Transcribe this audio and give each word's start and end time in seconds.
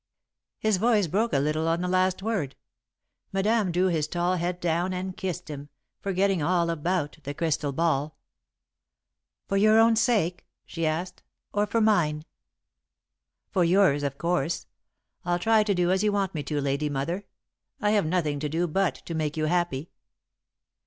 His 0.57 0.77
voice 0.77 1.05
broke 1.05 1.31
a 1.31 1.37
little 1.37 1.67
on 1.67 1.81
the 1.81 1.87
last 1.87 2.23
word. 2.23 2.55
Madame 3.31 3.71
drew 3.71 3.85
his 3.85 4.07
tall 4.07 4.35
head 4.37 4.59
down 4.59 4.93
and 4.93 5.15
kissed 5.15 5.47
him, 5.47 5.69
forgetting 5.99 6.41
all 6.41 6.71
about 6.71 7.19
the 7.21 7.35
crystal 7.35 7.71
ball. 7.71 8.17
"For 9.47 9.57
your 9.57 9.77
own 9.77 9.95
sake?" 9.95 10.47
she 10.65 10.87
asked; 10.87 11.21
"or 11.53 11.67
for 11.67 11.81
mine?" 11.81 12.23
[Sidenote: 12.23 12.25
An 12.33 12.75
Unfair 12.79 12.83
Advantage] 12.89 13.53
"For 13.53 13.63
yours, 13.63 14.03
of 14.11 14.17
course. 14.17 14.67
I'll 15.23 15.37
try 15.37 15.61
to 15.63 15.75
do 15.75 15.91
as 15.91 16.01
you 16.03 16.11
want 16.11 16.33
me 16.33 16.41
to, 16.45 16.59
Lady 16.59 16.89
Mother. 16.89 17.25
I 17.79 17.91
have 17.91 18.07
nothing 18.07 18.39
to 18.39 18.49
do 18.49 18.65
but 18.65 18.95
to 19.05 19.13
make 19.13 19.37
you 19.37 19.45
happy." 19.45 19.91